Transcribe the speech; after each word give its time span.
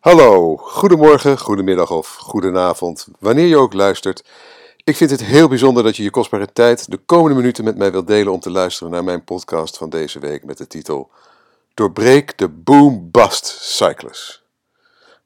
Hallo, 0.00 0.56
goedemorgen, 0.56 1.38
goedemiddag 1.38 1.90
of 1.90 2.14
goedenavond, 2.14 3.08
wanneer 3.18 3.46
je 3.46 3.56
ook 3.56 3.72
luistert. 3.72 4.24
Ik 4.84 4.96
vind 4.96 5.10
het 5.10 5.24
heel 5.24 5.48
bijzonder 5.48 5.82
dat 5.82 5.96
je 5.96 6.02
je 6.02 6.10
kostbare 6.10 6.52
tijd 6.52 6.90
de 6.90 6.96
komende 6.96 7.36
minuten 7.36 7.64
met 7.64 7.76
mij 7.76 7.92
wilt 7.92 8.06
delen 8.06 8.32
om 8.32 8.40
te 8.40 8.50
luisteren 8.50 8.92
naar 8.92 9.04
mijn 9.04 9.24
podcast 9.24 9.76
van 9.76 9.90
deze 9.90 10.18
week 10.18 10.44
met 10.44 10.58
de 10.58 10.66
titel 10.66 11.10
Doorbreek 11.74 12.38
de 12.38 12.48
Boom-Bust 12.48 13.46
Cyclus. 13.46 14.42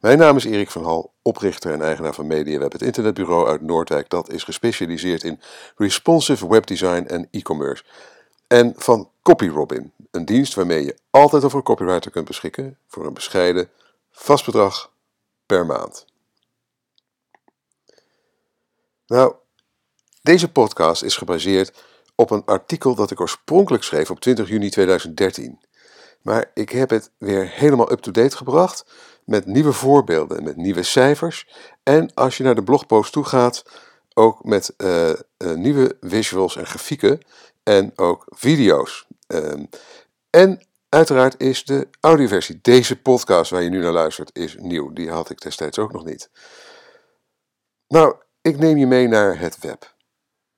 Mijn 0.01 0.19
naam 0.19 0.37
is 0.37 0.45
Erik 0.45 0.71
van 0.71 0.85
Hal, 0.85 1.13
oprichter 1.23 1.73
en 1.73 1.83
eigenaar 1.83 2.15
van 2.15 2.27
MediaWeb, 2.27 2.73
het 2.73 2.83
internetbureau 2.83 3.49
uit 3.49 3.61
Noordwijk 3.61 4.09
dat 4.09 4.31
is 4.31 4.45
gespecialiseerd 4.45 5.23
in 5.23 5.41
responsive 5.77 6.49
webdesign 6.49 7.05
en 7.07 7.29
e-commerce. 7.31 7.85
En 8.47 8.75
van 8.77 9.09
CopyRobin, 9.23 9.93
een 10.11 10.25
dienst 10.25 10.55
waarmee 10.55 10.85
je 10.85 10.97
altijd 11.11 11.45
over 11.45 11.59
een 11.59 11.65
copywriter 11.65 12.11
kunt 12.11 12.27
beschikken 12.27 12.77
voor 12.87 13.07
een 13.07 13.15
bescheiden 13.15 13.69
vast 14.13 14.45
bedrag 14.45 14.93
per 15.47 15.67
maand. 15.67 16.05
Nou, 19.07 19.35
deze 20.23 20.53
podcast 20.53 21.03
is 21.03 21.17
gebaseerd 21.17 21.73
op 22.15 22.31
een 22.31 22.45
artikel 22.45 22.95
dat 22.95 23.11
ik 23.11 23.21
oorspronkelijk 23.21 23.85
schreef 23.85 24.11
op 24.11 24.21
20 24.21 24.49
juni 24.49 24.71
2013. 24.71 25.61
Maar 26.23 26.51
ik 26.55 26.71
heb 26.71 26.91
het 26.91 27.11
weer 27.19 27.49
helemaal 27.49 27.93
up-to-date 27.93 28.37
gebracht 28.37 28.85
met 29.25 29.47
nieuwe 29.47 29.73
voorbeelden, 29.73 30.45
met 30.45 30.57
nieuwe 30.57 30.83
cijfers. 30.83 31.49
En 31.83 32.15
als 32.15 32.37
je 32.37 32.45
naar 32.45 32.55
de 32.55 32.63
blogpost 32.63 33.13
toe 33.13 33.25
gaat, 33.25 33.65
ook 34.15 34.45
met 34.45 34.75
uh, 34.77 35.09
uh, 35.09 35.15
nieuwe 35.39 35.97
visuals 36.01 36.57
en 36.57 36.67
grafieken 36.67 37.21
en 37.63 37.93
ook 37.97 38.25
video's. 38.29 39.07
Um, 39.27 39.69
en 40.31 40.63
uiteraard 40.93 41.41
is 41.41 41.65
de 41.65 41.89
audioversie, 42.01 42.59
deze 42.63 43.01
podcast 43.03 43.51
waar 43.51 43.63
je 43.63 43.69
nu 43.69 43.83
naar 43.83 43.93
luistert, 43.93 44.37
is 44.37 44.57
nieuw. 44.57 44.93
Die 44.93 45.11
had 45.11 45.31
ik 45.31 45.41
destijds 45.41 45.79
ook 45.79 45.93
nog 45.93 46.05
niet. 46.05 46.31
Nou, 47.89 48.17
ik 48.41 48.59
neem 48.59 48.77
je 48.77 48.87
mee 48.87 49.09
naar 49.09 49.39
het 49.39 49.59
web. 49.59 49.95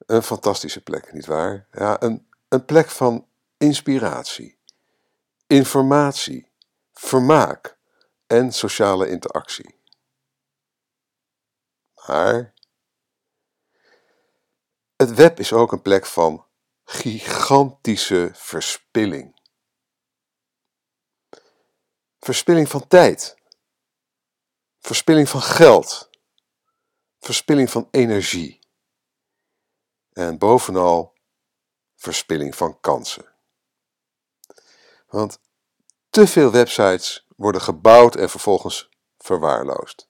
Een 0.07 0.23
fantastische 0.23 0.83
plek, 0.83 1.13
nietwaar? 1.13 1.67
Ja, 1.73 2.03
een, 2.03 2.29
een 2.49 2.65
plek 2.65 2.89
van 2.89 3.27
inspiratie, 3.57 4.59
informatie, 5.47 6.51
vermaak 6.93 7.77
en 8.27 8.53
sociale 8.53 9.09
interactie. 9.09 9.81
Maar 12.07 12.55
het 14.97 15.15
web 15.15 15.39
is 15.39 15.53
ook 15.53 15.73
een 15.73 15.83
plek 15.83 16.07
van 16.07 16.47
gigantische 16.85 18.31
verspilling. 18.33 19.34
Verspilling 22.25 22.69
van 22.69 22.87
tijd. 22.87 23.37
Verspilling 24.79 25.29
van 25.29 25.43
geld. 25.43 26.11
Verspilling 27.21 27.71
van 27.71 27.89
energie. 27.91 28.59
En 30.13 30.39
bovenal 30.39 31.15
verspilling 31.95 32.57
van 32.57 32.81
kansen. 32.81 33.35
Want 35.07 35.39
te 36.11 36.27
veel 36.27 36.51
websites 36.51 37.27
worden 37.37 37.61
gebouwd 37.61 38.17
en 38.17 38.31
vervolgens 38.31 38.89
verwaarloosd. 39.19 40.07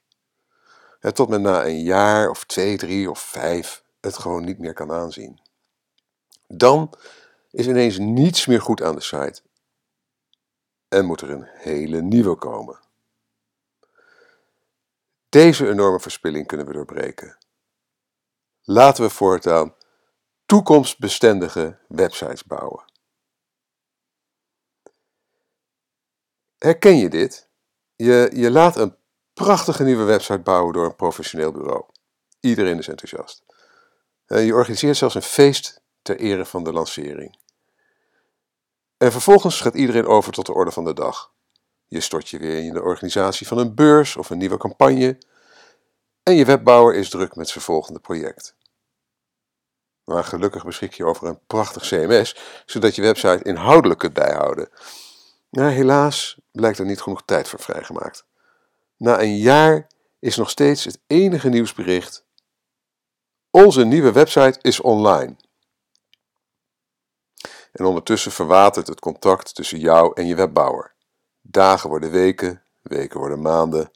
Tot 1.01 1.29
men 1.29 1.43
na 1.43 1.65
een 1.65 1.83
jaar 1.83 2.31
of 2.31 2.45
twee, 2.45 2.77
drie 2.77 3.11
of 3.11 3.21
vijf 3.21 3.83
het 4.01 4.19
gewoon 4.19 4.45
niet 4.45 4.59
meer 4.59 4.75
kan 4.75 4.93
aanzien. 4.93 5.41
Dan 6.47 6.95
is 7.51 7.67
ineens 7.67 7.99
niets 7.99 8.47
meer 8.47 8.61
goed 8.61 8.83
aan 8.83 8.95
de 8.95 9.01
site 9.01 9.43
en 10.95 11.05
moet 11.05 11.21
er 11.21 11.31
een 11.31 11.49
hele 11.49 12.01
nieuwe 12.01 12.37
komen. 12.37 12.81
Deze 15.29 15.69
enorme 15.69 16.01
verspilling 16.01 16.47
kunnen 16.47 16.67
we 16.67 16.73
doorbreken. 16.73 17.39
Laten 18.63 19.05
we 19.05 19.11
voortaan 19.11 19.75
toekomstbestendige 20.47 21.79
websites 21.89 22.45
bouwen. 22.45 22.85
Herken 26.59 26.97
je 26.97 27.09
dit? 27.09 27.49
Je, 27.97 28.31
je 28.35 28.51
laat 28.51 28.77
een 28.77 28.97
prachtige 29.33 29.85
nieuwe 29.85 30.05
website 30.05 30.39
bouwen 30.39 30.73
door 30.73 30.85
een 30.85 30.97
professioneel 30.97 31.53
bureau. 31.53 31.85
Iedereen 32.41 32.79
is 32.79 32.89
enthousiast. 32.89 33.45
Je 34.27 34.55
organiseert 34.55 34.97
zelfs 34.97 35.15
een 35.15 35.23
feest 35.23 35.83
ter 36.03 36.19
ere 36.19 36.45
van 36.45 36.65
de 36.65 36.73
lancering. 36.73 37.43
En 39.05 39.13
vervolgens 39.13 39.61
gaat 39.61 39.75
iedereen 39.75 40.07
over 40.07 40.33
tot 40.33 40.47
de 40.47 40.55
orde 40.55 40.71
van 40.71 40.85
de 40.85 40.95
dag. 40.95 41.33
Je 41.87 42.01
stort 42.01 42.29
je 42.29 42.39
weer 42.39 42.59
in 42.59 42.73
de 42.73 42.83
organisatie 42.83 43.47
van 43.47 43.59
een 43.59 43.75
beurs 43.75 44.17
of 44.17 44.31
een 44.31 44.39
nieuwe 44.39 44.57
campagne. 44.57 45.19
En 46.23 46.35
je 46.35 46.45
webbouwer 46.45 46.95
is 46.95 47.11
druk 47.11 47.37
met 47.37 47.49
zijn 47.49 47.65
volgende 47.65 48.01
project. 48.01 48.57
Maar 50.05 50.25
gelukkig 50.25 50.65
beschik 50.65 50.95
je 50.95 51.05
over 51.05 51.27
een 51.27 51.39
prachtig 51.47 51.83
CMS, 51.83 52.37
zodat 52.67 52.95
je 52.95 53.03
website 53.03 53.43
inhoudelijk 53.43 54.01
kunt 54.01 54.13
bijhouden. 54.13 54.69
Maar 55.51 55.71
helaas 55.71 56.39
blijkt 56.53 56.79
er 56.79 56.87
niet 56.87 57.01
genoeg 57.01 57.23
tijd 57.25 57.49
voor 57.49 57.61
vrijgemaakt. 57.61 58.27
Na 58.97 59.21
een 59.21 59.37
jaar 59.37 59.87
is 60.19 60.37
nog 60.37 60.51
steeds 60.51 60.85
het 60.85 61.01
enige 61.07 61.49
nieuwsbericht: 61.49 62.25
Onze 63.51 63.85
nieuwe 63.85 64.13
website 64.13 64.59
is 64.61 64.81
online. 64.81 65.37
En 67.75 67.85
ondertussen 67.85 68.33
verwatert 68.33 68.87
het 68.87 69.01
contact 69.01 69.55
tussen 69.55 69.79
jou 69.79 70.13
en 70.15 70.27
je 70.27 70.35
webbouwer. 70.35 70.95
Dagen 71.41 71.89
worden 71.89 72.11
weken, 72.11 72.63
weken 72.83 73.19
worden 73.19 73.43
maanden. 73.43 73.91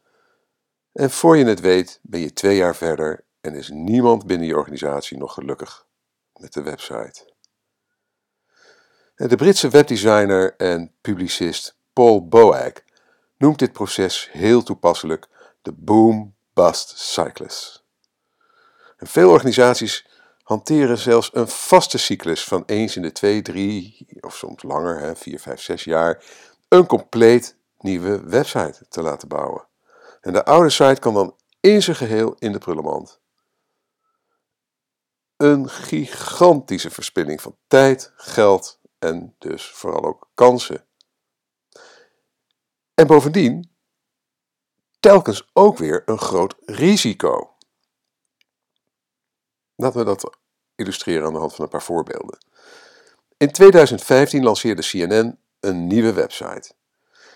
En 0.93 1.11
voor 1.11 1.37
je 1.37 1.45
het 1.45 1.61
weet 1.61 1.99
ben 2.03 2.21
je 2.21 2.33
twee 2.33 2.57
jaar 2.57 2.77
verder 2.77 3.25
en 3.41 3.55
is 3.55 3.69
niemand 3.69 4.27
binnen 4.27 4.47
je 4.47 4.57
organisatie 4.57 5.19
nog 5.19 5.35
gelukkig 5.35 5.87
met 6.33 6.53
de 6.53 6.63
website. 6.63 7.35
De 9.15 9.37
Britse 9.37 9.69
webdesigner 9.69 10.57
en 10.57 10.95
publicist 11.01 11.79
Paul 11.93 12.29
Boag 12.29 12.73
noemt 13.37 13.59
dit 13.59 13.73
proces 13.73 14.29
heel 14.33 14.63
toepasselijk 14.63 15.29
de 15.63 15.73
boom-bust 15.73 16.99
cyclus. 16.99 17.85
En 18.97 19.07
veel 19.07 19.31
organisaties 19.31 20.08
hanteren 20.49 20.99
zelfs 20.99 21.31
een 21.33 21.49
vaste 21.49 21.99
cyclus 21.99 22.45
van 22.45 22.63
eens 22.67 22.97
in 22.97 23.03
de 23.03 23.13
twee, 23.13 23.43
drie 23.43 24.07
of 24.21 24.37
soms 24.37 24.63
langer, 24.63 24.99
hè, 24.99 25.17
vier, 25.17 25.41
vijf, 25.41 25.61
zes 25.61 25.85
jaar, 25.85 26.25
een 26.69 26.87
compleet 26.87 27.57
nieuwe 27.79 28.21
website 28.21 28.87
te 28.89 29.03
laten 29.03 29.29
bouwen. 29.29 29.67
En 30.21 30.33
de 30.33 30.45
oude 30.45 30.71
site 30.71 31.01
kan 31.01 31.15
dan 31.15 31.37
in 31.61 31.83
zijn 31.83 31.97
geheel 31.97 32.35
in 32.39 32.53
de 32.53 32.59
prullenmand. 32.59 33.21
Een 35.37 35.69
gigantische 35.69 36.91
verspilling 36.91 37.41
van 37.41 37.57
tijd, 37.67 38.13
geld 38.17 38.81
en 38.99 39.35
dus 39.39 39.71
vooral 39.71 40.05
ook 40.05 40.31
kansen. 40.35 40.85
En 42.95 43.07
bovendien 43.07 43.77
telkens 45.01 45.51
ook 45.53 45.79
weer 45.79 46.03
een 46.05 46.19
groot 46.19 46.55
risico. 46.65 47.57
Laten 49.81 49.99
we 49.99 50.05
dat 50.05 50.37
illustreren 50.75 51.27
aan 51.27 51.33
de 51.33 51.39
hand 51.39 51.55
van 51.55 51.65
een 51.65 51.71
paar 51.71 51.83
voorbeelden. 51.83 52.39
In 53.37 53.51
2015 53.53 54.43
lanceerde 54.43 54.83
CNN 54.83 55.39
een 55.61 55.87
nieuwe 55.87 56.13
website. 56.13 56.73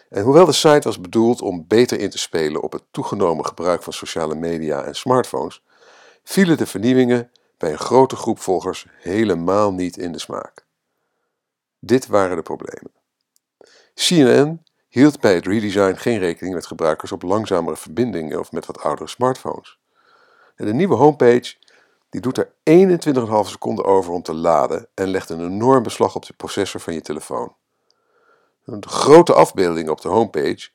En 0.08 0.22
hoewel 0.22 0.44
de 0.44 0.52
site 0.52 0.80
was 0.88 1.00
bedoeld 1.00 1.42
om 1.42 1.64
beter 1.66 2.00
in 2.00 2.10
te 2.10 2.18
spelen 2.18 2.62
op 2.62 2.72
het 2.72 2.82
toegenomen 2.90 3.46
gebruik 3.46 3.82
van 3.82 3.92
sociale 3.92 4.34
media 4.34 4.82
en 4.82 4.94
smartphones, 4.94 5.62
vielen 6.24 6.56
de 6.56 6.66
vernieuwingen 6.66 7.30
bij 7.58 7.72
een 7.72 7.78
grote 7.78 8.16
groep 8.16 8.38
volgers 8.38 8.86
helemaal 8.98 9.72
niet 9.72 9.96
in 9.96 10.12
de 10.12 10.20
smaak. 10.20 10.66
Dit 11.78 12.06
waren 12.06 12.36
de 12.36 12.42
problemen. 12.42 12.92
CNN 13.94 14.62
hield 14.88 15.20
bij 15.20 15.34
het 15.34 15.46
redesign 15.46 15.94
geen 15.94 16.18
rekening 16.18 16.54
met 16.54 16.66
gebruikers 16.66 17.12
op 17.12 17.22
langzamere 17.22 17.76
verbindingen 17.76 18.38
of 18.38 18.52
met 18.52 18.66
wat 18.66 18.80
oudere 18.80 19.08
smartphones. 19.08 19.78
En 20.56 20.66
de 20.66 20.74
nieuwe 20.74 20.94
homepage 20.94 21.54
die 22.12 22.20
doet 22.20 22.38
er 22.38 22.52
21,5 23.44 23.50
seconden 23.50 23.84
over 23.84 24.12
om 24.12 24.22
te 24.22 24.34
laden 24.34 24.88
en 24.94 25.08
legt 25.08 25.30
een 25.30 25.40
enorm 25.40 25.82
beslag 25.82 26.14
op 26.14 26.26
de 26.26 26.32
processor 26.32 26.80
van 26.80 26.94
je 26.94 27.00
telefoon. 27.00 27.54
De 28.64 28.88
grote 28.88 29.34
afbeeldingen 29.34 29.92
op 29.92 30.00
de 30.00 30.08
homepage 30.08 30.68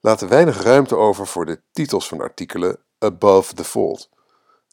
laten 0.00 0.28
weinig 0.28 0.62
ruimte 0.62 0.96
over 0.96 1.26
voor 1.26 1.46
de 1.46 1.60
titels 1.72 2.08
van 2.08 2.20
artikelen 2.20 2.78
above 2.98 3.54
the 3.54 3.64
fold. 3.64 4.08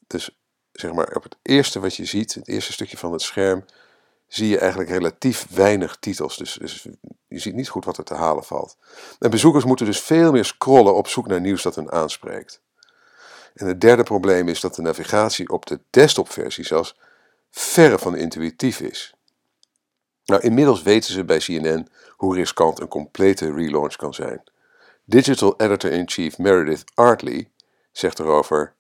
Dus 0.07 0.39
zeg 0.71 0.94
maar 0.94 1.15
op 1.15 1.23
het 1.23 1.38
eerste 1.41 1.79
wat 1.79 1.95
je 1.95 2.06
ziet, 2.06 2.33
het 2.33 2.47
eerste 2.47 2.73
stukje 2.73 2.97
van 2.97 3.11
het 3.11 3.21
scherm, 3.21 3.65
zie 4.27 4.47
je 4.47 4.59
eigenlijk 4.59 4.89
relatief 4.89 5.47
weinig 5.50 5.97
titels. 6.00 6.38
Dus, 6.38 6.53
dus 6.53 6.88
je 7.27 7.39
ziet 7.39 7.56
niet 7.56 7.69
goed 7.69 7.85
wat 7.85 7.97
er 7.97 8.03
te 8.03 8.13
halen 8.13 8.44
valt. 8.44 8.77
En 9.19 9.29
bezoekers 9.29 9.65
moeten 9.65 9.85
dus 9.85 10.01
veel 10.01 10.31
meer 10.31 10.45
scrollen 10.45 10.95
op 10.95 11.07
zoek 11.07 11.27
naar 11.27 11.41
nieuws 11.41 11.63
dat 11.63 11.75
hen 11.75 11.91
aanspreekt. 11.91 12.61
En 13.56 13.68
het 13.68 13.81
derde 13.81 14.04
probleem 14.04 14.48
is 14.48 14.60
dat 14.60 14.75
de 14.75 14.81
navigatie 14.81 15.50
op 15.50 15.66
de 15.66 15.80
desktopversie 15.90 16.66
zelfs 16.66 16.98
verre 17.52 18.00
van 18.00 18.16
intuïtief 18.16 18.80
is. 18.80 19.16
Nou, 20.25 20.42
inmiddels 20.42 20.81
weten 20.81 21.13
ze 21.13 21.25
bij 21.25 21.38
CNN 21.38 21.88
hoe 22.10 22.36
riskant 22.36 22.80
een 22.80 22.88
complete 22.88 23.54
relaunch 23.54 23.96
kan 23.96 24.13
zijn. 24.13 24.44
Digital 25.06 25.54
Editor-in-Chief 25.57 26.38
Meredith 26.38 26.84
Artley 26.94 27.52
zegt 27.92 28.19
erover: 28.19 28.74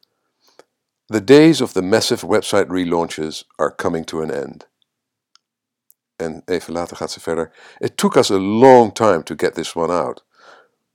The 1.05 1.23
days 1.23 1.61
of 1.61 1.71
the 1.71 1.81
massive 1.81 2.27
website 2.27 2.65
relaunches 2.67 3.47
are 3.55 3.75
coming 3.75 4.05
to 4.05 4.21
an 4.21 4.31
end. 4.31 4.67
En 6.15 6.41
even 6.45 6.73
later 6.73 6.97
gaat 6.97 7.11
ze 7.11 7.19
verder. 7.19 7.51
It 7.77 7.97
took 7.97 8.15
us 8.15 8.31
a 8.31 8.37
long 8.37 8.93
time 8.93 9.23
to 9.23 9.35
get 9.37 9.53
this 9.53 9.73
one 9.73 9.93
out. 9.93 10.25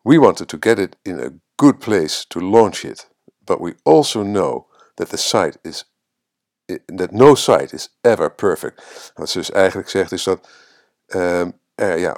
We 0.03 0.19
wanted 0.19 0.49
to 0.49 0.57
get 0.61 0.79
it 0.79 0.97
in 1.03 1.21
a 1.21 1.31
good 1.57 1.79
place 1.79 2.25
to 2.27 2.41
launch 2.41 2.85
it, 2.85 3.10
but 3.45 3.59
we 3.61 3.75
also 3.83 4.23
know 4.23 4.67
that 4.95 5.09
the 5.09 5.17
site 5.17 5.59
is 5.63 5.93
that 6.97 7.11
no 7.11 7.35
site 7.35 7.75
is 7.75 7.99
ever 8.01 8.35
perfect. 8.35 9.13
Wat 9.15 9.31
ze 9.31 9.39
dus 9.39 9.51
eigenlijk 9.51 9.89
zegt 9.89 10.13
is 10.13 10.25
dat 10.25 10.49
um, 11.07 11.59
ja, 11.75 12.17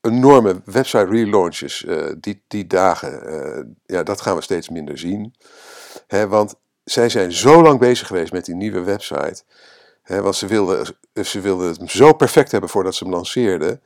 enorme 0.00 0.60
website 0.64 1.04
relaunches, 1.04 1.82
uh, 1.82 2.12
die, 2.20 2.44
die 2.48 2.66
dagen, 2.66 3.32
uh, 3.32 3.64
ja, 3.86 4.02
dat 4.02 4.20
gaan 4.20 4.36
we 4.36 4.42
steeds 4.42 4.68
minder 4.68 4.98
zien. 4.98 5.34
Want 6.08 6.54
zij 6.84 7.08
zijn 7.08 7.32
zo 7.32 7.62
lang 7.62 7.78
bezig 7.78 8.06
geweest 8.06 8.32
met 8.32 8.44
die 8.44 8.54
nieuwe 8.54 8.82
website. 8.82 9.42
Want 10.04 10.36
ze 10.36 10.46
wilden, 10.46 10.96
ze 11.24 11.40
wilden 11.40 11.68
het 11.68 11.90
zo 11.90 12.12
perfect 12.12 12.50
hebben 12.50 12.70
voordat 12.70 12.94
ze 12.94 13.04
hem 13.04 13.12
lanceerden. 13.12 13.82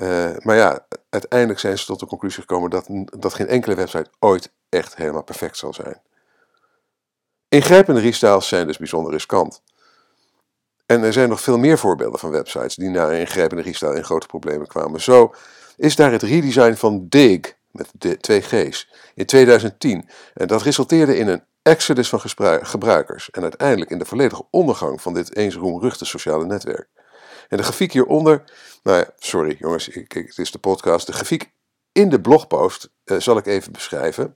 Uh, 0.00 0.30
maar 0.38 0.56
ja, 0.56 0.86
uiteindelijk 1.10 1.60
zijn 1.60 1.78
ze 1.78 1.84
tot 1.84 2.00
de 2.00 2.06
conclusie 2.06 2.40
gekomen 2.40 2.70
dat, 2.70 2.86
dat 3.04 3.34
geen 3.34 3.48
enkele 3.48 3.74
website 3.74 4.10
ooit 4.18 4.52
echt 4.68 4.96
helemaal 4.96 5.22
perfect 5.22 5.56
zal 5.56 5.72
zijn. 5.72 6.00
Ingrijpende 7.48 8.00
restyles 8.00 8.48
zijn 8.48 8.66
dus 8.66 8.78
bijzonder 8.78 9.12
riskant. 9.12 9.62
En 10.86 11.02
er 11.02 11.12
zijn 11.12 11.28
nog 11.28 11.40
veel 11.40 11.58
meer 11.58 11.78
voorbeelden 11.78 12.18
van 12.18 12.30
websites 12.30 12.74
die 12.74 12.88
na 12.88 13.08
een 13.08 13.18
ingrijpende 13.18 13.62
restyle 13.62 13.96
in 13.96 14.04
grote 14.04 14.26
problemen 14.26 14.66
kwamen. 14.66 15.00
Zo 15.00 15.34
is 15.76 15.96
daar 15.96 16.12
het 16.12 16.22
redesign 16.22 16.74
van 16.74 17.06
Dig, 17.08 17.40
met 17.70 17.88
de 17.92 18.16
twee 18.16 18.42
G's, 18.42 18.88
in 19.14 19.26
2010. 19.26 20.08
En 20.34 20.46
dat 20.46 20.62
resulteerde 20.62 21.16
in 21.16 21.28
een 21.28 21.42
exodus 21.62 22.08
van 22.08 22.20
gebruikers 22.62 23.30
en 23.30 23.42
uiteindelijk 23.42 23.90
in 23.90 23.98
de 23.98 24.04
volledige 24.04 24.46
ondergang 24.50 25.02
van 25.02 25.14
dit 25.14 25.36
eens 25.36 25.54
roemruchte 25.54 26.04
sociale 26.04 26.46
netwerk. 26.46 26.88
En 27.50 27.56
de 27.56 27.62
grafiek 27.62 27.92
hieronder, 27.92 28.44
nou 28.82 28.98
ja, 28.98 29.10
sorry 29.18 29.56
jongens, 29.58 29.88
ik, 29.88 30.12
het 30.12 30.38
is 30.38 30.50
de 30.50 30.58
podcast. 30.58 31.06
De 31.06 31.12
grafiek 31.12 31.50
in 31.92 32.08
de 32.08 32.20
blogpost 32.20 32.90
uh, 33.04 33.20
zal 33.20 33.36
ik 33.36 33.46
even 33.46 33.72
beschrijven. 33.72 34.32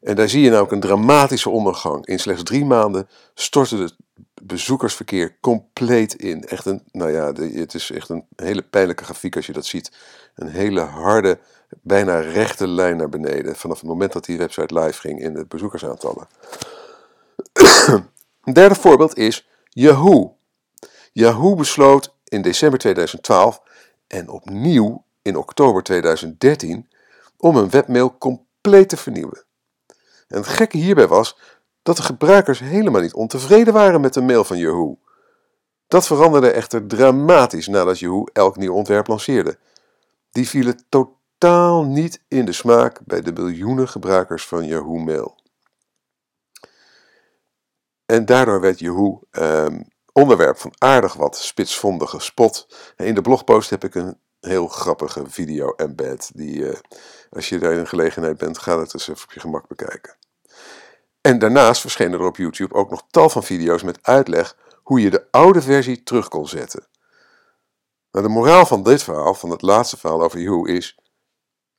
En 0.00 0.16
daar 0.16 0.28
zie 0.28 0.42
je 0.42 0.50
nou 0.50 0.62
ook 0.62 0.72
een 0.72 0.80
dramatische 0.80 1.50
ondergang. 1.50 2.06
In 2.06 2.18
slechts 2.18 2.42
drie 2.42 2.64
maanden 2.64 3.08
stortte 3.34 3.76
het 3.76 3.96
bezoekersverkeer 4.42 5.36
compleet 5.40 6.14
in. 6.14 6.44
Echt 6.44 6.66
een, 6.66 6.82
nou 6.92 7.12
ja, 7.12 7.32
het 7.32 7.74
is 7.74 7.90
echt 7.90 8.08
een 8.08 8.26
hele 8.36 8.62
pijnlijke 8.62 9.04
grafiek 9.04 9.36
als 9.36 9.46
je 9.46 9.52
dat 9.52 9.66
ziet. 9.66 9.92
Een 10.34 10.48
hele 10.48 10.80
harde, 10.80 11.38
bijna 11.82 12.20
rechte 12.20 12.68
lijn 12.68 12.96
naar 12.96 13.08
beneden. 13.08 13.56
Vanaf 13.56 13.78
het 13.78 13.88
moment 13.88 14.12
dat 14.12 14.24
die 14.24 14.38
website 14.38 14.80
live 14.80 15.00
ging 15.00 15.20
in 15.20 15.34
de 15.34 15.46
bezoekersaantallen. 15.46 16.26
een 18.44 18.52
derde 18.52 18.74
voorbeeld 18.74 19.16
is 19.16 19.48
Yahoo. 19.68 20.37
Yahoo 21.18 21.54
besloot 21.54 22.14
in 22.24 22.42
december 22.42 22.78
2012 22.78 23.62
en 24.06 24.28
opnieuw 24.28 25.04
in 25.22 25.36
oktober 25.36 25.82
2013 25.82 26.88
om 27.36 27.56
een 27.56 27.70
webmail 27.70 28.18
compleet 28.18 28.88
te 28.88 28.96
vernieuwen. 28.96 29.44
En 30.28 30.36
het 30.36 30.46
gekke 30.46 30.76
hierbij 30.76 31.08
was 31.08 31.38
dat 31.82 31.96
de 31.96 32.02
gebruikers 32.02 32.58
helemaal 32.58 33.00
niet 33.00 33.14
ontevreden 33.14 33.72
waren 33.72 34.00
met 34.00 34.14
de 34.14 34.20
mail 34.20 34.44
van 34.44 34.58
Yahoo. 34.58 34.98
Dat 35.88 36.06
veranderde 36.06 36.50
echter 36.50 36.86
dramatisch 36.86 37.66
nadat 37.66 37.98
Yahoo 37.98 38.24
elk 38.32 38.56
nieuw 38.56 38.74
ontwerp 38.74 39.06
lanceerde. 39.06 39.58
Die 40.30 40.48
vielen 40.48 40.84
totaal 40.88 41.84
niet 41.84 42.22
in 42.28 42.44
de 42.44 42.52
smaak 42.52 43.00
bij 43.04 43.20
de 43.20 43.32
miljoenen 43.32 43.88
gebruikers 43.88 44.46
van 44.46 44.66
Yahoo 44.66 44.96
Mail. 44.96 45.36
En 48.06 48.24
daardoor 48.24 48.60
werd 48.60 48.78
Yahoo 48.78 49.20
ehm, 49.30 49.80
onderwerp 50.18 50.58
van 50.58 50.72
aardig 50.78 51.14
wat 51.14 51.36
spitsvondige 51.36 52.20
spot. 52.20 52.66
In 52.96 53.14
de 53.14 53.20
blogpost 53.20 53.70
heb 53.70 53.84
ik 53.84 53.94
een 53.94 54.20
heel 54.40 54.68
grappige 54.68 55.24
video 55.28 55.70
embed. 55.70 56.30
Die, 56.34 56.54
uh, 56.54 56.76
als 57.30 57.48
je 57.48 57.58
daar 57.58 57.72
in 57.72 57.86
gelegenheid 57.86 58.36
bent, 58.36 58.58
ga 58.58 58.78
het 58.78 58.94
eens 58.94 59.08
even 59.08 59.24
op 59.24 59.32
je 59.32 59.40
gemak 59.40 59.68
bekijken. 59.68 60.16
En 61.20 61.38
daarnaast 61.38 61.80
verschenen 61.80 62.20
er 62.20 62.26
op 62.26 62.36
YouTube 62.36 62.74
ook 62.74 62.90
nog 62.90 63.02
tal 63.10 63.30
van 63.30 63.42
video's 63.42 63.82
met 63.82 63.98
uitleg 64.02 64.56
hoe 64.82 65.00
je 65.00 65.10
de 65.10 65.26
oude 65.30 65.62
versie 65.62 66.02
terug 66.02 66.28
kon 66.28 66.48
zetten. 66.48 66.86
Nou, 68.10 68.26
de 68.26 68.32
moraal 68.32 68.66
van 68.66 68.82
dit 68.82 69.02
verhaal, 69.02 69.34
van 69.34 69.50
het 69.50 69.62
laatste 69.62 69.96
verhaal 69.96 70.22
over 70.22 70.40
Yahoo, 70.40 70.64
is: 70.64 70.98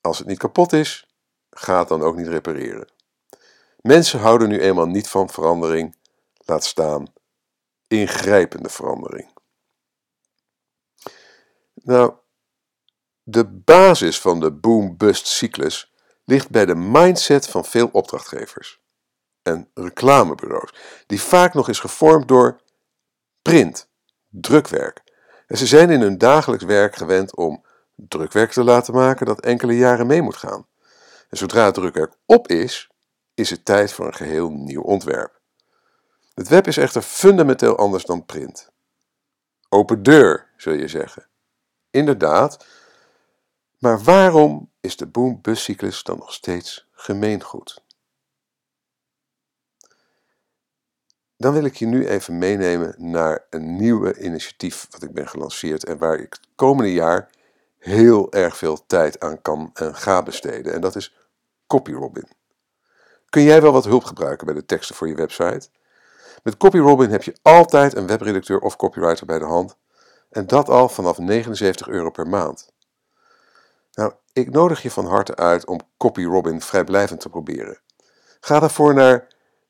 als 0.01 0.17
het 0.17 0.27
niet 0.27 0.37
kapot 0.37 0.73
is, 0.73 1.07
ga 1.49 1.79
het 1.79 1.87
dan 1.87 2.01
ook 2.01 2.15
niet 2.15 2.27
repareren. 2.27 2.91
Mensen 3.81 4.19
houden 4.19 4.49
nu 4.49 4.59
eenmaal 4.59 4.85
niet 4.85 5.09
van 5.09 5.29
verandering, 5.29 5.95
laat 6.45 6.63
staan 6.63 7.17
ingrijpende 7.89 8.69
verandering. 8.69 9.37
Nou, 11.73 12.13
de 13.23 13.45
basis 13.47 14.21
van 14.21 14.39
de 14.39 14.51
boom-bust 14.51 15.27
cyclus 15.27 15.93
ligt 16.23 16.49
bij 16.49 16.65
de 16.65 16.75
mindset 16.75 17.47
van 17.47 17.65
veel 17.65 17.89
opdrachtgevers 17.91 18.81
en 19.41 19.69
reclamebureaus, 19.73 20.73
die 21.05 21.21
vaak 21.21 21.53
nog 21.53 21.69
is 21.69 21.79
gevormd 21.79 22.27
door 22.27 22.61
print, 23.41 23.89
drukwerk. 24.29 25.01
En 25.47 25.57
ze 25.57 25.67
zijn 25.67 25.89
in 25.89 26.01
hun 26.01 26.17
dagelijks 26.17 26.63
werk 26.63 26.95
gewend 26.95 27.35
om 27.35 27.65
drukwerk 27.95 28.51
te 28.51 28.63
laten 28.63 28.93
maken 28.93 29.25
dat 29.25 29.41
enkele 29.41 29.75
jaren 29.77 30.07
mee 30.07 30.21
moet 30.21 30.37
gaan. 30.37 30.67
En 31.29 31.37
zodra 31.37 31.65
het 31.65 31.73
drukwerk 31.73 32.15
op 32.25 32.47
is, 32.47 32.89
is 33.33 33.49
het 33.49 33.65
tijd 33.65 33.93
voor 33.93 34.05
een 34.05 34.13
geheel 34.13 34.49
nieuw 34.49 34.81
ontwerp. 34.81 35.38
Het 36.39 36.47
web 36.47 36.67
is 36.67 36.77
echter 36.77 37.01
fundamenteel 37.01 37.77
anders 37.77 38.05
dan 38.05 38.25
print. 38.25 38.71
Open 39.69 40.03
deur, 40.03 40.49
zul 40.57 40.73
je 40.73 40.87
zeggen. 40.87 41.27
Inderdaad, 41.89 42.65
maar 43.77 44.03
waarom 44.03 44.71
is 44.79 44.97
de 44.97 45.07
boom-bus-cyclus 45.07 46.03
dan 46.03 46.17
nog 46.17 46.33
steeds 46.33 46.87
gemeengoed? 46.91 47.83
Dan 51.37 51.53
wil 51.53 51.63
ik 51.63 51.75
je 51.75 51.85
nu 51.85 52.07
even 52.07 52.37
meenemen 52.37 52.95
naar 52.97 53.45
een 53.49 53.75
nieuwe 53.75 54.19
initiatief 54.19 54.87
wat 54.89 55.03
ik 55.03 55.13
ben 55.13 55.27
gelanceerd 55.27 55.85
en 55.85 55.97
waar 55.97 56.19
ik 56.19 56.33
het 56.33 56.47
komende 56.55 56.93
jaar 56.93 57.29
heel 57.77 58.31
erg 58.31 58.57
veel 58.57 58.85
tijd 58.85 59.19
aan 59.19 59.41
kan 59.41 59.69
en 59.73 59.95
ga 59.95 60.23
besteden. 60.23 60.73
En 60.73 60.81
dat 60.81 60.95
is 60.95 61.15
CopyRobin. 61.67 62.27
Kun 63.29 63.43
jij 63.43 63.61
wel 63.61 63.71
wat 63.71 63.85
hulp 63.85 64.03
gebruiken 64.03 64.45
bij 64.45 64.55
de 64.55 64.65
teksten 64.65 64.95
voor 64.95 65.07
je 65.07 65.15
website? 65.15 65.69
Met 66.43 66.57
CopyRobin 66.57 67.09
heb 67.09 67.23
je 67.23 67.35
altijd 67.41 67.95
een 67.95 68.07
webredacteur 68.07 68.59
of 68.59 68.75
copywriter 68.75 69.25
bij 69.25 69.39
de 69.39 69.45
hand. 69.45 69.77
En 70.29 70.47
dat 70.47 70.69
al 70.69 70.89
vanaf 70.89 71.17
79 71.17 71.87
euro 71.87 72.09
per 72.09 72.27
maand. 72.27 72.71
Nou, 73.93 74.13
ik 74.33 74.51
nodig 74.51 74.81
je 74.81 74.91
van 74.91 75.05
harte 75.05 75.35
uit 75.35 75.67
om 75.67 75.79
CopyRobin 75.97 76.61
vrijblijvend 76.61 77.19
te 77.19 77.29
proberen. 77.29 77.79
Ga 78.39 78.59
daarvoor 78.59 78.93
naar 78.93 79.27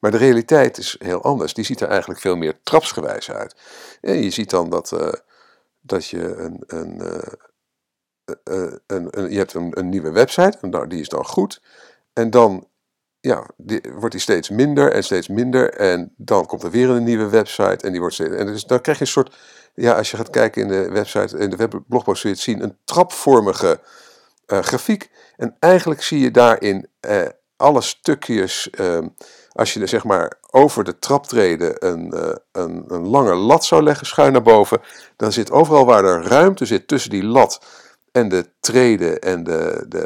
Maar 0.00 0.10
de 0.10 0.16
realiteit 0.16 0.78
is 0.78 0.96
heel 0.98 1.22
anders. 1.22 1.54
Die 1.54 1.64
ziet 1.64 1.80
er 1.80 1.88
eigenlijk 1.88 2.20
veel 2.20 2.36
meer 2.36 2.58
trapsgewijs 2.62 3.30
uit. 3.30 3.56
En 4.00 4.22
je 4.22 4.30
ziet 4.30 4.50
dan 4.50 4.70
dat, 4.70 4.92
uh, 4.92 5.12
dat 5.80 6.06
je 6.06 6.34
een, 6.34 6.62
een, 6.66 7.02
een, 8.44 8.80
een, 8.86 9.30
je 9.30 9.38
hebt 9.38 9.54
een, 9.54 9.78
een 9.78 9.88
nieuwe 9.88 10.10
website, 10.10 10.58
en 10.60 10.88
die 10.88 11.00
is 11.00 11.08
dan 11.08 11.24
goed. 11.24 11.62
En 12.12 12.30
dan 12.30 12.68
ja, 13.20 13.46
die, 13.56 13.80
wordt 13.94 14.12
die 14.12 14.20
steeds 14.20 14.50
minder 14.50 14.92
en 14.92 15.04
steeds 15.04 15.28
minder. 15.28 15.72
En 15.74 16.12
dan 16.16 16.46
komt 16.46 16.62
er 16.62 16.70
weer 16.70 16.90
een 16.90 17.04
nieuwe 17.04 17.28
website 17.28 17.86
en 17.86 17.90
die 17.90 18.00
wordt. 18.00 18.18
En 18.18 18.46
dus 18.46 18.64
dan 18.64 18.80
krijg 18.80 18.98
je 18.98 19.04
een 19.04 19.10
soort. 19.10 19.36
Ja, 19.74 19.92
als 19.92 20.10
je 20.10 20.16
gaat 20.16 20.30
kijken 20.30 20.62
in 20.62 20.68
de 20.68 20.90
website, 20.90 21.38
in 21.38 21.50
de 21.50 21.56
webblogpost, 21.56 22.20
zul 22.20 22.30
je 22.30 22.36
het 22.36 22.44
zien, 22.44 22.62
een 22.62 22.78
trapvormige 22.84 23.80
uh, 24.46 24.58
grafiek. 24.58 25.10
En 25.36 25.56
eigenlijk 25.58 26.02
zie 26.02 26.20
je 26.20 26.30
daarin 26.30 26.88
uh, 27.08 27.22
alle 27.56 27.80
stukjes. 27.80 28.68
Uh, 28.80 28.98
als 29.52 29.74
je 29.74 29.80
er 29.80 29.88
zeg 29.88 30.04
maar 30.04 30.32
over 30.50 30.84
de 30.84 30.98
traptreden 30.98 31.86
een, 31.86 32.12
uh, 32.14 32.34
een, 32.52 32.84
een 32.86 33.06
lange 33.06 33.34
lat 33.34 33.64
zou 33.64 33.82
leggen, 33.82 34.06
schuin 34.06 34.32
naar 34.32 34.42
boven, 34.42 34.80
dan 35.16 35.32
zit 35.32 35.50
overal 35.50 35.84
waar 35.84 36.04
er 36.04 36.22
ruimte 36.22 36.66
zit 36.66 36.88
tussen 36.88 37.10
die 37.10 37.24
lat 37.24 37.60
en 38.16 38.28
de 38.28 38.50
treden 38.60 39.20
en 39.20 39.44
de, 39.44 39.84
de, 39.88 40.04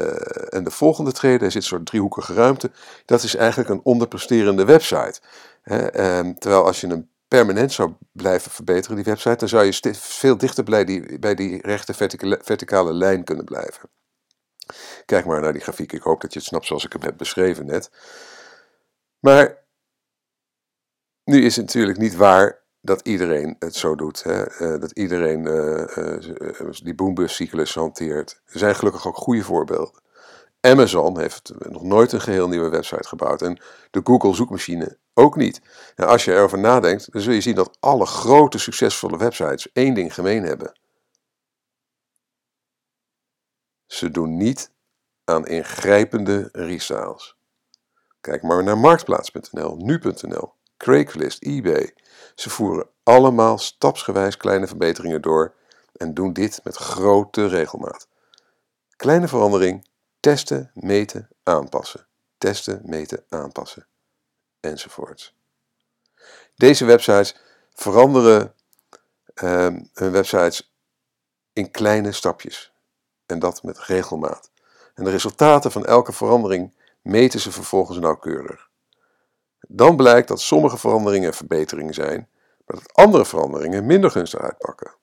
en 0.48 0.64
de 0.64 0.70
volgende 0.70 1.12
treden, 1.12 1.40
er 1.40 1.50
zit 1.50 1.62
een 1.62 1.68
soort 1.68 1.86
driehoekige 1.86 2.34
ruimte, 2.34 2.70
dat 3.04 3.22
is 3.22 3.34
eigenlijk 3.34 3.68
een 3.70 3.80
onderpresterende 3.82 4.64
website. 4.64 5.20
Ehm, 5.62 6.34
terwijl 6.34 6.64
als 6.64 6.80
je 6.80 6.86
hem 6.86 7.10
permanent 7.28 7.72
zou 7.72 7.92
blijven 8.12 8.50
verbeteren, 8.50 8.96
die 8.96 9.04
website, 9.04 9.36
dan 9.36 9.48
zou 9.48 9.64
je 9.64 9.94
veel 9.94 10.36
dichter 10.36 10.64
bij 10.64 10.84
die, 10.84 11.18
bij 11.18 11.34
die 11.34 11.60
rechte 11.62 11.94
verticale, 11.94 12.38
verticale 12.42 12.92
lijn 12.92 13.24
kunnen 13.24 13.44
blijven. 13.44 13.90
Kijk 15.04 15.26
maar 15.26 15.40
naar 15.40 15.52
die 15.52 15.62
grafiek, 15.62 15.92
ik 15.92 16.02
hoop 16.02 16.20
dat 16.20 16.32
je 16.32 16.38
het 16.38 16.48
snapt 16.48 16.66
zoals 16.66 16.84
ik 16.84 16.92
hem 16.92 17.02
heb 17.02 17.16
beschreven 17.16 17.66
net. 17.66 17.90
Maar 19.18 19.64
nu 21.24 21.44
is 21.44 21.56
het 21.56 21.64
natuurlijk 21.64 21.98
niet 21.98 22.14
waar 22.14 22.59
dat 22.80 23.00
iedereen 23.00 23.56
het 23.58 23.74
zo 23.74 23.94
doet. 23.94 24.22
Hè? 24.22 24.62
Uh, 24.62 24.80
dat 24.80 24.90
iedereen 24.90 25.46
uh, 25.46 25.96
uh, 25.96 26.70
die 26.82 26.94
boombus-cyclus 26.94 27.74
hanteert. 27.74 28.40
Er 28.46 28.58
zijn 28.58 28.74
gelukkig 28.74 29.06
ook 29.06 29.16
goede 29.16 29.42
voorbeelden. 29.42 30.00
Amazon 30.60 31.18
heeft 31.18 31.52
nog 31.58 31.82
nooit 31.82 32.12
een 32.12 32.20
geheel 32.20 32.48
nieuwe 32.48 32.68
website 32.68 33.08
gebouwd. 33.08 33.42
En 33.42 33.60
de 33.90 34.00
Google 34.04 34.34
zoekmachine 34.34 34.98
ook 35.14 35.36
niet. 35.36 35.60
En 35.94 36.06
als 36.06 36.24
je 36.24 36.32
erover 36.32 36.58
nadenkt, 36.58 37.12
dan 37.12 37.22
zul 37.22 37.32
je 37.32 37.40
zien 37.40 37.54
dat 37.54 37.76
alle 37.80 38.06
grote 38.06 38.58
succesvolle 38.58 39.16
websites 39.16 39.72
één 39.72 39.94
ding 39.94 40.14
gemeen 40.14 40.42
hebben. 40.42 40.78
Ze 43.86 44.10
doen 44.10 44.36
niet 44.36 44.72
aan 45.24 45.46
ingrijpende 45.46 46.48
restyles. 46.52 47.36
Kijk 48.20 48.42
maar 48.42 48.64
naar 48.64 48.78
marktplaats.nl, 48.78 49.76
nu.nl, 49.76 50.54
Craigslist, 50.80 51.42
eBay. 51.42 51.94
Ze 52.34 52.50
voeren 52.50 52.88
allemaal 53.02 53.58
stapsgewijs 53.58 54.36
kleine 54.36 54.66
verbeteringen 54.66 55.22
door 55.22 55.54
en 55.92 56.14
doen 56.14 56.32
dit 56.32 56.60
met 56.64 56.76
grote 56.76 57.46
regelmaat. 57.46 58.08
Kleine 58.96 59.28
verandering, 59.28 59.88
testen, 60.20 60.70
meten, 60.74 61.28
aanpassen. 61.42 62.06
Testen, 62.38 62.80
meten, 62.84 63.24
aanpassen. 63.28 63.86
Enzovoorts. 64.60 65.34
Deze 66.56 66.84
websites 66.84 67.36
veranderen 67.74 68.54
uh, 69.42 69.66
hun 69.92 70.10
websites 70.10 70.74
in 71.52 71.70
kleine 71.70 72.12
stapjes. 72.12 72.72
En 73.26 73.38
dat 73.38 73.62
met 73.62 73.78
regelmaat. 73.78 74.50
En 74.94 75.04
de 75.04 75.10
resultaten 75.10 75.72
van 75.72 75.84
elke 75.84 76.12
verandering 76.12 76.74
meten 77.02 77.40
ze 77.40 77.52
vervolgens 77.52 77.98
nauwkeurig. 77.98 78.69
Dan 79.68 79.96
blijkt 79.96 80.28
dat 80.28 80.40
sommige 80.40 80.78
veranderingen 80.78 81.34
verbeteringen 81.34 81.94
zijn, 81.94 82.28
maar 82.66 82.76
dat 82.76 82.94
andere 82.94 83.24
veranderingen 83.24 83.86
minder 83.86 84.10
gunstig 84.10 84.40
uitpakken. 84.40 84.98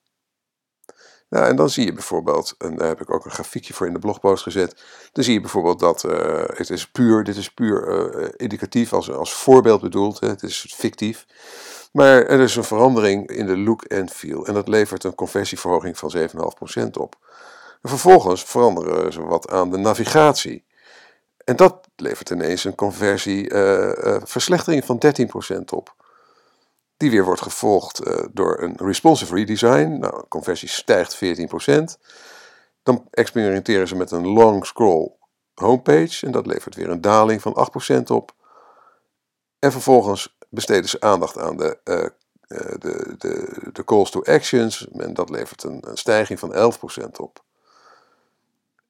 Nou, 1.28 1.46
en 1.46 1.56
dan 1.56 1.70
zie 1.70 1.84
je 1.84 1.92
bijvoorbeeld, 1.92 2.54
en 2.58 2.76
daar 2.76 2.88
heb 2.88 3.00
ik 3.00 3.10
ook 3.10 3.24
een 3.24 3.30
grafiekje 3.30 3.74
voor 3.74 3.86
in 3.86 3.92
de 3.92 3.98
blogpost 3.98 4.42
gezet, 4.42 4.82
dan 5.12 5.24
zie 5.24 5.32
je 5.32 5.40
bijvoorbeeld 5.40 5.78
dat 5.80 6.04
uh, 6.04 6.44
het 6.46 6.70
is 6.70 6.90
puur, 6.90 7.24
dit 7.24 7.36
is 7.36 7.50
puur 7.50 7.88
uh, 7.88 8.28
indicatief 8.36 8.92
als, 8.92 9.10
als 9.10 9.32
voorbeeld 9.32 9.80
bedoeld, 9.80 10.20
hè, 10.20 10.28
het 10.28 10.42
is 10.42 10.74
fictief. 10.76 11.26
Maar 11.92 12.26
er 12.26 12.40
is 12.40 12.56
een 12.56 12.64
verandering 12.64 13.28
in 13.28 13.46
de 13.46 13.58
look 13.58 13.82
en 13.82 14.08
feel 14.08 14.46
en 14.46 14.54
dat 14.54 14.68
levert 14.68 15.04
een 15.04 15.14
conversieverhoging 15.14 15.98
van 15.98 16.12
7,5% 16.16 16.90
op. 16.92 17.16
En 17.82 17.88
vervolgens 17.88 18.44
veranderen 18.44 19.12
ze 19.12 19.22
wat 19.22 19.50
aan 19.50 19.70
de 19.70 19.78
navigatie. 19.78 20.64
En 21.48 21.56
dat 21.56 21.88
levert 21.96 22.30
ineens 22.30 22.64
een 22.64 22.74
conversieverslechtering 22.74 24.82
uh, 24.82 24.86
van 24.86 25.00
13% 25.60 25.64
op. 25.74 25.94
Die 26.96 27.10
weer 27.10 27.24
wordt 27.24 27.40
gevolgd 27.40 28.06
uh, 28.06 28.24
door 28.32 28.62
een 28.62 28.76
responsive 28.76 29.34
redesign. 29.34 29.98
Nou, 29.98 30.24
conversie 30.28 30.68
stijgt 30.68 31.16
14%. 31.16 31.18
Dan 32.82 33.06
experimenteren 33.10 33.88
ze 33.88 33.96
met 33.96 34.10
een 34.10 34.26
long 34.26 34.66
scroll 34.66 35.12
homepage 35.54 36.26
en 36.26 36.32
dat 36.32 36.46
levert 36.46 36.74
weer 36.74 36.90
een 36.90 37.00
daling 37.00 37.42
van 37.42 37.68
8% 37.96 38.00
op. 38.06 38.34
En 39.58 39.72
vervolgens 39.72 40.36
besteden 40.50 40.88
ze 40.88 41.00
aandacht 41.00 41.38
aan 41.38 41.56
de, 41.56 41.78
de, 42.78 43.14
de, 43.18 43.60
de 43.72 43.84
calls 43.84 44.10
to 44.10 44.22
actions 44.22 44.88
en 44.88 45.14
dat 45.14 45.30
levert 45.30 45.62
een, 45.62 45.84
een 45.88 45.98
stijging 45.98 46.38
van 46.38 46.54
11% 46.54 46.58
op. 47.16 47.42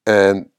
En 0.03 0.53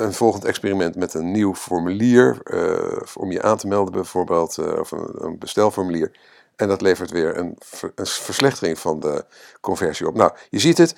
een 0.00 0.12
volgend 0.12 0.44
experiment 0.44 0.96
met 0.96 1.14
een 1.14 1.30
nieuw 1.30 1.54
formulier 1.54 2.40
uh, 2.44 3.02
om 3.14 3.32
je 3.32 3.42
aan 3.42 3.56
te 3.56 3.66
melden 3.66 3.92
bijvoorbeeld, 3.92 4.56
uh, 4.60 4.78
of 4.78 4.90
een, 4.90 5.38
bestelformulier. 5.38 6.10
En 6.56 6.68
dat 6.68 6.80
levert 6.80 7.10
weer 7.10 7.36
een, 7.36 7.58
een, 7.94 8.06
verslechtering 8.06 8.78
van 8.78 9.00
de 9.00 9.24
conversie 9.60 10.06
op. 10.06 10.14
Nou, 10.14 10.32
je 10.50 10.58
ziet 10.58 10.78
het, 10.78 10.96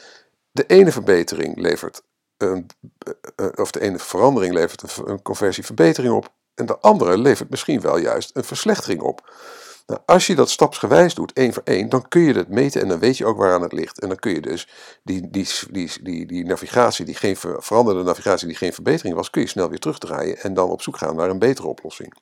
de 0.51 0.67
ene 0.67 0.93
verbetering 0.93 1.59
levert 1.59 2.03
een, 2.37 2.67
uh, 3.41 3.47
of 3.55 3.71
de 3.71 3.81
ene 3.81 3.99
verandering 3.99 4.55
levert 4.55 4.83
een, 4.83 5.11
een 5.11 5.23
conversieverbetering 5.23 6.15
op. 6.15 6.33
En 6.55 6.67
de 6.67 6.79
andere 6.79 7.19
levert 7.19 7.51
misschien 7.51 7.81
wel 7.81 7.97
juist 7.97 8.31
een 8.33 8.45
verslechtering 8.45 9.01
op. 9.01 9.33
Nou, 9.87 10.01
als 10.07 10.27
je 10.27 10.35
dat 10.35 10.51
stapsgewijs 10.51 11.15
doet, 11.15 11.33
één 11.33 11.53
voor 11.53 11.63
één, 11.65 11.89
dan 11.89 12.09
kun 12.09 12.21
je 12.21 12.33
het 12.33 12.49
meten 12.49 12.81
en 12.81 12.89
dan 12.89 12.99
weet 12.99 13.17
je 13.17 13.27
ook 13.27 13.37
waaraan 13.37 13.63
het 13.63 13.73
ligt. 13.73 14.01
En 14.01 14.09
dan 14.09 14.17
kun 14.17 14.33
je 14.33 14.41
dus 14.41 14.69
die, 15.03 15.31
die, 15.31 15.49
die, 15.71 15.91
die, 16.03 16.27
die 16.27 16.45
navigatie, 16.45 17.05
die 17.05 17.15
geen 17.15 17.37
veranderde 17.37 18.03
navigatie 18.03 18.47
die 18.47 18.57
geen 18.57 18.73
verbetering 18.73 19.15
was, 19.15 19.31
kun 19.31 19.43
je 19.43 19.49
snel 19.49 19.69
weer 19.69 19.79
terugdraaien 19.79 20.39
en 20.39 20.55
dan 20.55 20.71
op 20.71 20.83
zoek 20.83 20.97
gaan 20.97 21.17
naar 21.17 21.31
een 21.31 21.39
betere 21.39 21.69
oplossing. 21.69 22.15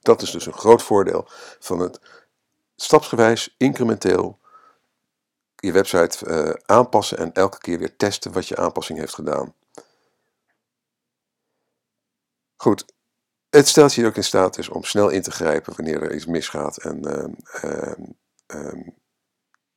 Dat 0.00 0.22
is 0.22 0.30
dus 0.30 0.46
een 0.46 0.52
groot 0.52 0.82
voordeel 0.82 1.28
van 1.58 1.78
het 1.78 2.00
stapsgewijs, 2.76 3.54
incrementeel 3.56 4.38
je 5.56 5.72
website 5.72 6.26
uh, 6.26 6.76
aanpassen 6.76 7.18
en 7.18 7.32
elke 7.32 7.58
keer 7.58 7.78
weer 7.78 7.96
testen 7.96 8.32
wat 8.32 8.48
je 8.48 8.56
aanpassing 8.56 8.98
heeft 8.98 9.14
gedaan. 9.14 9.54
Goed, 12.56 12.84
het 13.56 13.68
stelt 13.68 13.94
je 13.94 14.06
ook 14.06 14.16
in 14.16 14.24
staat 14.24 14.54
dus 14.54 14.68
om 14.68 14.84
snel 14.84 15.08
in 15.08 15.22
te 15.22 15.30
grijpen 15.30 15.72
wanneer 15.76 16.02
er 16.02 16.14
iets 16.14 16.26
misgaat. 16.26 16.76
En 16.76 17.00
uh, 17.64 17.92
uh, 18.54 18.88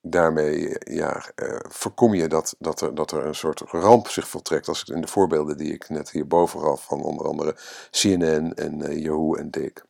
daarmee 0.02 0.76
ja, 0.80 1.32
uh, 1.36 1.60
voorkom 1.62 2.14
je 2.14 2.28
dat, 2.28 2.56
dat, 2.60 2.82
er, 2.82 2.96
dat 2.96 3.12
er 3.12 3.26
een 3.26 3.36
soort 3.36 3.62
ramp 3.62 4.08
zich 4.08 4.28
voltrekt. 4.28 4.68
Als 4.68 4.84
in 4.84 5.02
de 5.02 5.08
voorbeelden 5.08 5.58
die 5.58 5.74
ik 5.74 5.90
net 5.90 6.12
hierboven 6.12 6.60
gaf 6.60 6.84
van 6.84 7.02
onder 7.02 7.28
andere 7.28 7.56
CNN 7.90 8.54
en 8.54 8.92
uh, 8.92 9.04
Yahoo 9.04 9.36
en 9.36 9.52
Dick. 9.52 9.84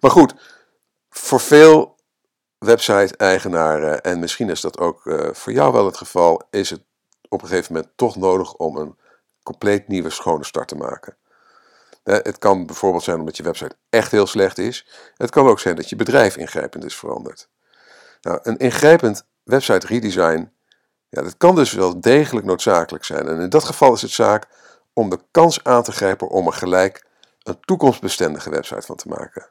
Maar 0.00 0.10
goed, 0.10 0.34
voor 1.10 1.40
veel 1.40 1.96
website-eigenaren, 2.58 4.02
en 4.02 4.18
misschien 4.18 4.50
is 4.50 4.60
dat 4.60 4.78
ook 4.78 5.04
uh, 5.04 5.32
voor 5.32 5.52
jou 5.52 5.72
wel 5.72 5.86
het 5.86 5.96
geval, 5.96 6.42
is 6.50 6.70
het 6.70 6.82
op 7.28 7.42
een 7.42 7.48
gegeven 7.48 7.72
moment 7.72 7.92
toch 7.96 8.16
nodig 8.16 8.54
om 8.54 8.76
een 8.76 8.98
compleet 9.42 9.88
nieuwe 9.88 10.10
schone 10.10 10.44
start 10.44 10.68
te 10.68 10.76
maken. 10.76 11.16
Het 12.12 12.38
kan 12.38 12.66
bijvoorbeeld 12.66 13.02
zijn 13.02 13.18
omdat 13.18 13.36
je 13.36 13.42
website 13.42 13.76
echt 13.88 14.10
heel 14.10 14.26
slecht 14.26 14.58
is. 14.58 14.86
Het 15.16 15.30
kan 15.30 15.46
ook 15.46 15.60
zijn 15.60 15.76
dat 15.76 15.88
je 15.88 15.96
bedrijf 15.96 16.36
ingrijpend 16.36 16.84
is 16.84 16.96
veranderd. 16.96 17.48
Nou, 18.20 18.38
een 18.42 18.56
ingrijpend 18.56 19.26
website 19.42 19.86
redesign, 19.86 20.52
ja, 21.08 21.22
dat 21.22 21.36
kan 21.36 21.54
dus 21.54 21.72
wel 21.72 22.00
degelijk 22.00 22.46
noodzakelijk 22.46 23.04
zijn. 23.04 23.28
En 23.28 23.40
in 23.40 23.48
dat 23.48 23.64
geval 23.64 23.92
is 23.92 24.02
het 24.02 24.10
zaak 24.10 24.46
om 24.92 25.10
de 25.10 25.18
kans 25.30 25.64
aan 25.64 25.82
te 25.82 25.92
grijpen 25.92 26.28
om 26.28 26.46
er 26.46 26.52
gelijk 26.52 27.06
een 27.42 27.60
toekomstbestendige 27.60 28.50
website 28.50 28.86
van 28.86 28.96
te 28.96 29.08
maken. 29.08 29.46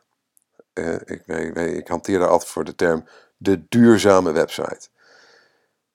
Uh, 0.74 0.94
ik, 0.94 1.22
ik, 1.26 1.56
ik, 1.56 1.88
hanteer 1.88 2.20
daar 2.20 2.28
altijd 2.28 2.52
voor 2.52 2.64
de 2.64 2.76
term 2.76 3.08
de 3.38 3.68
duurzame 3.70 4.32
website. 4.32 4.88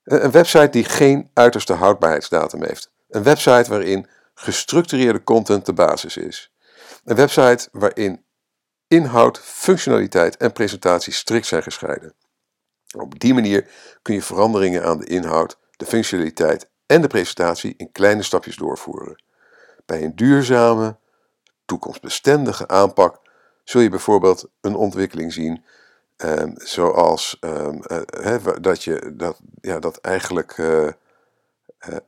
Een 0.05 0.31
website 0.31 0.69
die 0.69 0.85
geen 0.85 1.31
uiterste 1.35 1.73
houdbaarheidsdatum 1.73 2.65
heeft. 2.65 2.91
Een 3.09 3.23
website 3.23 3.71
waarin 3.71 4.07
gestructureerde 4.35 5.25
content 5.25 5.67
de 5.67 5.73
basis 5.73 6.17
is. 6.17 6.52
Een 7.05 7.17
website 7.17 7.69
waarin 7.73 8.25
inhoud, 8.89 9.41
functionaliteit 9.41 10.37
en 10.37 10.53
presentatie 10.53 11.13
strikt 11.13 11.47
zijn 11.47 11.63
gescheiden. 11.63 12.15
Op 12.97 13.19
die 13.19 13.35
manier 13.35 13.71
kun 14.03 14.15
je 14.15 14.23
veranderingen 14.23 14.85
aan 14.85 14.99
de 14.99 15.07
inhoud, 15.07 15.59
de 15.71 15.87
functionaliteit 15.87 16.71
en 16.87 17.01
de 17.01 17.09
presentatie 17.09 17.75
in 17.77 17.93
kleine 17.93 18.23
stapjes 18.23 18.57
doorvoeren. 18.57 19.23
Bij 19.87 20.03
een 20.05 20.17
duurzame, 20.17 20.97
toekomstbestendige 21.65 22.69
aanpak 22.69 23.21
zul 23.65 23.81
je 23.81 23.89
bijvoorbeeld 23.89 24.49
een 24.61 24.75
ontwikkeling 24.75 25.33
zien 25.33 25.65
Ehm, 26.23 26.53
zoals 26.55 27.37
ehm, 27.41 27.81
eh, 27.81 28.47
dat, 28.61 28.85
je, 28.85 29.13
dat, 29.17 29.39
ja, 29.61 29.79
dat 29.79 29.97
eigenlijk 29.97 30.53
eh, 30.59 30.87
eh, 30.87 30.93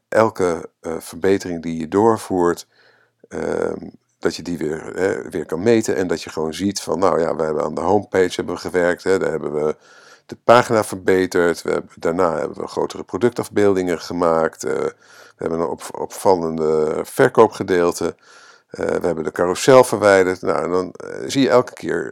elke 0.09 0.71
verbetering 0.81 1.63
die 1.63 1.77
je 1.77 1.89
doorvoert, 1.89 2.67
ehm, 3.29 3.89
dat 4.25 4.37
je 4.37 4.43
die 4.43 4.59
weer, 4.59 4.93
weer 5.31 5.47
kan 5.47 5.63
meten 5.63 5.97
en 5.97 6.07
dat 6.07 6.23
je 6.23 6.31
gewoon 6.31 6.55
ziet 6.55 6.81
van, 6.81 6.99
nou 6.99 7.21
ja, 7.21 7.37
we 7.37 7.43
hebben 7.43 7.65
aan 7.65 7.75
de 7.75 7.81
homepage 7.81 8.33
hebben 8.35 8.55
we 8.55 8.61
gewerkt, 8.61 9.05
hè, 9.05 9.19
daar 9.19 9.31
hebben 9.31 9.53
we 9.53 9.77
de 10.27 10.37
pagina 10.45 10.85
verbeterd, 10.85 11.63
we 11.63 11.71
hebben, 11.71 11.91
daarna 11.97 12.39
hebben 12.39 12.61
we 12.61 12.67
grotere 12.67 13.03
productafbeeldingen 13.03 14.01
gemaakt, 14.01 14.63
we 14.63 14.95
hebben 15.37 15.61
een 15.61 15.67
op, 15.67 15.83
opvallende 15.99 17.01
verkoopgedeelte. 17.03 18.15
Uh, 18.71 18.87
we 18.87 19.07
hebben 19.07 19.25
de 19.25 19.33
carousel 19.33 19.85
verwijderd. 19.85 20.43
Nou, 20.43 20.71
dan 20.71 20.95
uh, 21.05 21.17
zie 21.27 21.43
je 21.43 21.49
elke 21.49 21.73
keer, 21.73 22.11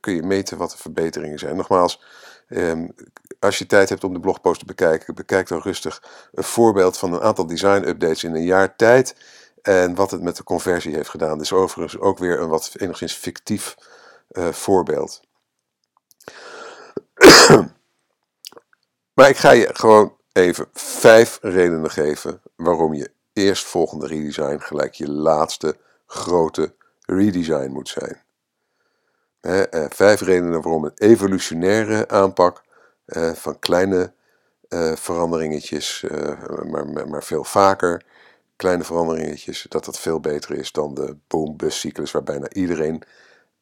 kun 0.00 0.14
je 0.14 0.22
meten 0.22 0.56
wat 0.58 0.70
de 0.70 0.76
verbeteringen 0.76 1.38
zijn. 1.38 1.56
Nogmaals, 1.56 2.02
um, 2.48 2.94
als 3.40 3.58
je 3.58 3.66
tijd 3.66 3.88
hebt 3.88 4.04
om 4.04 4.12
de 4.12 4.20
blogpost 4.20 4.58
te 4.58 4.66
bekijken, 4.66 5.14
bekijk 5.14 5.48
dan 5.48 5.60
rustig 5.60 6.02
een 6.32 6.44
voorbeeld 6.44 6.98
van 6.98 7.12
een 7.12 7.20
aantal 7.20 7.46
design 7.46 7.88
updates 7.88 8.24
in 8.24 8.34
een 8.34 8.44
jaar 8.44 8.76
tijd. 8.76 9.16
En 9.64 9.94
wat 9.94 10.10
het 10.10 10.22
met 10.22 10.36
de 10.36 10.44
conversie 10.44 10.94
heeft 10.94 11.08
gedaan. 11.08 11.38
Dus 11.38 11.52
overigens 11.52 12.02
ook 12.02 12.18
weer 12.18 12.40
een 12.40 12.48
wat 12.48 12.74
enigszins 12.76 13.12
fictief 13.12 13.76
voorbeeld. 14.50 15.20
maar 19.14 19.28
ik 19.28 19.36
ga 19.36 19.50
je 19.50 19.70
gewoon 19.72 20.16
even 20.32 20.68
vijf 20.72 21.38
redenen 21.42 21.90
geven 21.90 22.40
waarom 22.56 22.94
je 22.94 23.10
eerstvolgende 23.32 24.06
redesign 24.06 24.58
gelijk 24.58 24.94
je 24.94 25.10
laatste 25.10 25.76
grote 26.06 26.74
redesign 27.00 27.70
moet 27.70 27.88
zijn. 27.88 28.22
Eh, 29.40 29.84
vijf 29.88 30.20
redenen 30.20 30.62
waarom 30.62 30.84
een 30.84 30.92
evolutionaire 30.94 32.08
aanpak 32.08 32.62
eh, 33.04 33.32
van 33.32 33.58
kleine 33.58 34.12
uh, 34.68 34.92
veranderingetjes, 34.96 36.04
maar, 36.70 37.08
maar 37.08 37.22
veel 37.22 37.44
vaker 37.44 38.04
kleine 38.64 38.84
veranderingetjes, 38.84 39.66
dat 39.68 39.84
dat 39.84 39.98
veel 39.98 40.20
beter 40.20 40.54
is 40.54 40.72
dan 40.72 40.94
de 40.94 41.16
boom-bust 41.28 41.78
cyclus 41.78 42.10
waar 42.10 42.22
bijna 42.22 42.48
iedereen 42.52 43.02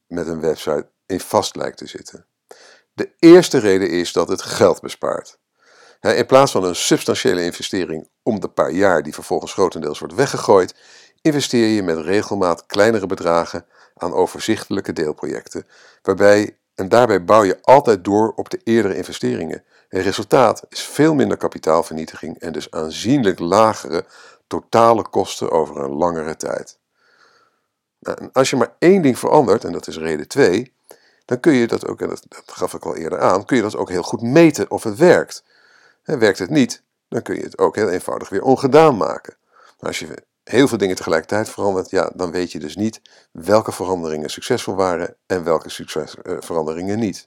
met 0.07 0.27
een 0.27 0.41
website 0.41 0.91
in 1.07 1.21
vast 1.21 1.57
lijkt 1.57 1.77
te 1.77 1.87
zitten. 1.87 2.27
De 2.93 3.11
eerste 3.19 3.59
reden 3.59 3.91
is 3.91 4.13
dat 4.13 4.29
het 4.29 4.43
geld 4.43 4.81
bespaart. 4.81 5.39
In 6.01 6.27
plaats 6.27 6.53
van 6.53 6.65
een 6.65 6.77
substantiële 6.77 7.45
investering 7.45 8.09
om 8.23 8.41
de 8.41 8.49
paar 8.49 8.71
jaar 8.71 9.03
die 9.03 9.15
vervolgens 9.15 9.53
grotendeels 9.53 9.99
wordt 9.99 10.15
weggegooid, 10.15 10.75
investeer 11.21 11.67
je 11.67 11.83
met 11.83 11.99
regelmaat 11.99 12.67
kleinere 12.67 13.07
bedragen 13.07 13.67
aan 13.95 14.13
overzichtelijke 14.13 14.93
deelprojecten, 14.93 15.67
waarbij 16.03 16.59
en 16.75 16.89
daarbij 16.89 17.25
bouw 17.25 17.43
je 17.43 17.59
altijd 17.63 18.05
door 18.05 18.33
op 18.37 18.51
de 18.51 18.61
eerdere 18.65 18.97
investeringen. 18.97 19.65
Het 19.89 20.03
resultaat 20.03 20.67
is 20.69 20.83
veel 20.83 21.15
minder 21.15 21.37
kapitaalvernietiging 21.37 22.39
en 22.39 22.53
dus 22.53 22.71
aanzienlijk 22.71 23.39
lagere 23.39 24.05
totale 24.61 25.09
kosten 25.09 25.51
over 25.51 25.77
een 25.77 25.91
langere 25.93 26.37
tijd. 26.37 26.79
Nou, 27.99 28.29
als 28.33 28.51
je 28.51 28.57
maar 28.57 28.75
één 28.79 29.03
ding 29.03 29.19
verandert, 29.19 29.65
en 29.65 29.73
dat 29.73 29.87
is 29.87 29.99
reden 29.99 30.29
2, 30.29 30.73
dan 31.25 31.41
kun 31.41 31.53
je 31.53 31.67
dat 31.67 31.87
ook, 31.87 32.01
en 32.01 32.09
dat, 32.09 32.27
gaf 32.47 32.75
ik 32.75 32.85
al 32.85 32.97
eerder 32.97 33.21
aan, 33.21 33.45
kun 33.45 33.57
je 33.57 33.63
dat 33.63 33.77
ook 33.77 33.89
heel 33.89 34.03
goed 34.03 34.23
meten 34.23 34.71
of 34.71 34.83
het 34.83 34.97
werkt. 34.97 35.45
En 36.03 36.19
werkt 36.19 36.39
het 36.39 36.51
niet, 36.51 36.83
dan 37.09 37.23
kun 37.23 37.35
je 37.35 37.43
het 37.43 37.59
ook 37.59 37.77
heel 37.77 37.89
eenvoudig 37.89 38.29
weer 38.29 38.43
ongedaan 38.43 38.97
maken. 38.97 39.37
Maar 39.81 39.89
als 39.89 39.99
je 39.99 40.25
heel 40.45 40.69
veel 40.69 40.79
dingen 40.79 40.97
tegelijkertijd 40.97 41.49
verandert, 41.49 41.91
ja, 41.91 42.11
dan 42.15 42.31
weet 42.31 42.53
je 42.53 42.59
dus 42.59 42.77
niet 42.77 43.01
welke 43.31 43.73
veranderingen 43.73 44.31
succesvol 44.31 44.75
waren 44.75 45.17
en 45.27 45.45
welke 45.45 45.69
succesveranderingen 45.69 46.99
uh, 46.99 47.05
niet. 47.05 47.27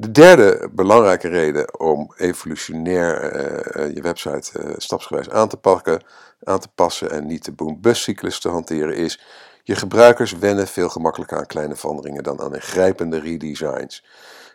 De 0.00 0.10
derde 0.10 0.68
belangrijke 0.72 1.28
reden 1.28 1.80
om 1.80 2.12
evolutionair 2.16 3.36
uh, 3.76 3.94
je 3.94 4.02
website 4.02 4.50
uh, 4.60 4.70
stapsgewijs 4.76 5.30
aan 5.30 5.48
te, 5.48 5.56
pakken, 5.56 6.02
aan 6.42 6.58
te 6.58 6.68
passen 6.74 7.10
en 7.10 7.26
niet 7.26 7.44
de 7.44 7.52
boom-bust 7.52 8.02
cyclus 8.02 8.40
te 8.40 8.48
hanteren 8.48 8.96
is, 8.96 9.20
je 9.62 9.74
gebruikers 9.74 10.32
wennen 10.32 10.66
veel 10.66 10.88
gemakkelijker 10.88 11.38
aan 11.38 11.46
kleine 11.46 11.76
veranderingen 11.76 12.22
dan 12.22 12.40
aan 12.40 12.54
ingrijpende 12.54 13.20
redesigns. 13.20 14.04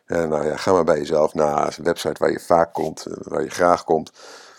nou 0.05 0.45
ja, 0.45 0.55
ga 0.55 0.71
maar 0.71 0.83
bij 0.83 0.97
jezelf 0.97 1.33
na, 1.33 1.65
een 1.77 1.83
website 1.83 2.19
waar 2.19 2.31
je 2.31 2.39
vaak 2.39 2.73
komt, 2.73 3.05
waar 3.07 3.43
je 3.43 3.49
graag 3.49 3.83
komt 3.83 4.11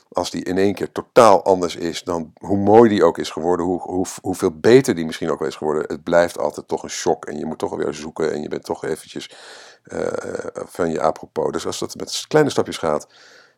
als 0.08 0.30
die 0.30 0.44
in 0.44 0.58
één 0.58 0.74
keer 0.74 0.92
totaal 0.92 1.44
anders 1.44 1.76
is 1.76 2.02
dan 2.02 2.32
hoe 2.40 2.56
mooi 2.56 2.88
die 2.88 3.04
ook 3.04 3.18
is 3.18 3.30
geworden, 3.30 3.66
hoe, 3.66 3.80
hoe, 3.80 4.06
hoeveel 4.22 4.58
beter 4.58 4.94
die 4.94 5.04
misschien 5.04 5.30
ook 5.30 5.38
wel 5.38 5.48
is 5.48 5.56
geworden, 5.56 5.84
het 5.86 6.02
blijft 6.02 6.38
altijd 6.38 6.68
toch 6.68 6.82
een 6.82 6.90
shock 6.90 7.24
en 7.24 7.38
je 7.38 7.46
moet 7.46 7.58
toch 7.58 7.70
alweer 7.70 7.94
zoeken 7.94 8.32
en 8.32 8.42
je 8.42 8.48
bent 8.48 8.64
toch 8.64 8.84
eventjes 8.84 9.36
uh, 9.84 10.06
van 10.54 10.90
je 10.90 11.00
apropos. 11.00 11.52
Dus 11.52 11.66
als 11.66 11.78
dat 11.78 11.94
met 11.94 12.24
kleine 12.28 12.50
stapjes 12.50 12.78
gaat, 12.78 13.06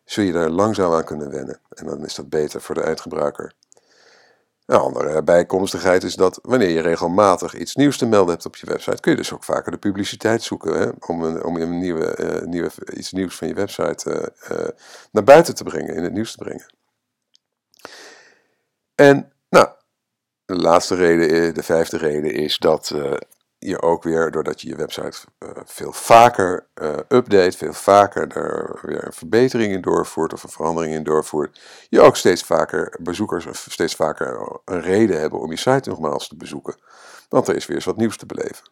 zul 0.05 0.23
je 0.23 0.31
daar 0.31 0.49
langzaam 0.49 0.93
aan 0.93 1.03
kunnen 1.03 1.31
wennen 1.31 1.59
en 1.69 1.85
dan 1.85 2.05
is 2.05 2.15
dat 2.15 2.29
beter 2.29 2.61
voor 2.61 2.75
de 2.75 2.81
eindgebruiker. 2.81 3.53
Een 4.67 4.79
andere 4.79 5.23
bijkomstigheid 5.23 6.03
is 6.03 6.15
dat 6.15 6.39
wanneer 6.41 6.69
je 6.69 6.79
regelmatig 6.79 7.55
iets 7.55 7.75
nieuws 7.75 7.97
te 7.97 8.05
melden 8.05 8.33
hebt 8.33 8.45
op 8.45 8.55
je 8.55 8.65
website, 8.65 9.01
kun 9.01 9.11
je 9.11 9.17
dus 9.17 9.33
ook 9.33 9.43
vaker 9.43 9.71
de 9.71 9.77
publiciteit 9.77 10.43
zoeken 10.43 10.79
hè, 10.79 10.89
om, 11.07 11.37
om 11.37 11.55
een 11.55 11.77
nieuwe, 11.77 12.17
uh, 12.19 12.47
nieuwe, 12.47 12.71
iets 12.93 13.11
nieuws 13.11 13.35
van 13.35 13.47
je 13.47 13.53
website 13.53 14.09
uh, 14.09 14.57
uh, 14.57 14.67
naar 15.11 15.23
buiten 15.23 15.55
te 15.55 15.63
brengen, 15.63 15.95
in 15.95 16.03
het 16.03 16.13
nieuws 16.13 16.31
te 16.31 16.37
brengen. 16.37 16.73
En 18.95 19.31
nou, 19.49 19.67
de 20.45 20.55
laatste 20.55 20.95
reden, 20.95 21.53
de 21.53 21.63
vijfde 21.63 21.97
reden 21.97 22.33
is 22.33 22.57
dat 22.57 22.95
je 23.59 23.81
ook 23.81 24.03
weer, 24.03 24.31
doordat 24.31 24.61
je 24.61 24.67
je 24.67 24.75
website 24.75 25.17
uh, 25.39 25.49
veel 25.65 25.93
vaker 25.93 26.67
uh, 26.81 26.97
update, 27.07 27.57
veel 27.57 27.73
vaker 27.73 28.37
er 28.37 28.79
weer 28.81 29.05
een 29.05 29.13
verbetering 29.13 29.73
in 29.73 29.81
doorvoert 29.81 30.33
of 30.33 30.43
een 30.43 30.49
verandering 30.49 30.93
in 30.93 31.03
doorvoert, 31.03 31.61
je 31.89 32.01
ook 32.01 32.15
steeds 32.15 32.43
vaker 32.43 32.97
bezoekers 33.01 33.45
of 33.45 33.65
steeds 33.69 33.95
vaker 33.95 34.59
een 34.65 34.81
reden 34.81 35.19
hebben 35.19 35.39
om 35.39 35.51
je 35.51 35.57
site 35.57 35.89
nogmaals 35.89 36.27
te 36.27 36.35
bezoeken. 36.35 36.75
Want 37.29 37.47
er 37.47 37.55
is 37.55 37.65
weer 37.65 37.75
eens 37.75 37.85
wat 37.85 37.97
nieuws 37.97 38.17
te 38.17 38.25
beleven. 38.25 38.69